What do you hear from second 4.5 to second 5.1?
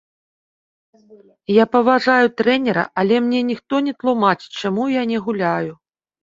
чаму я